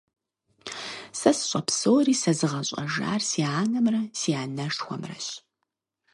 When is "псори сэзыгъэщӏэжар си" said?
1.67-3.41